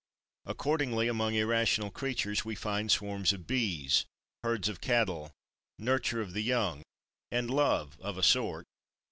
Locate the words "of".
3.33-3.45, 4.67-4.81, 6.21-6.33, 7.99-8.17